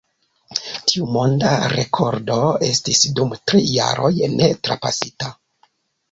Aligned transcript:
Tiu 0.91 1.07
monda 1.15 1.49
rekordo 1.73 2.37
estis 2.67 3.01
dum 3.19 3.35
tri 3.51 3.61
jaroj 3.75 4.13
ne 4.39 4.49
trapasita. 4.69 5.29